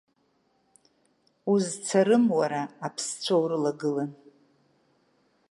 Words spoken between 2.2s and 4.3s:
уара аԥсцәа урылагылан…